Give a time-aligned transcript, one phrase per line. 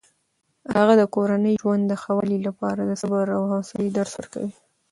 [0.75, 4.51] هغه د کورني ژوند د ښه والي لپاره د صبر او حوصلې درس ورکوي.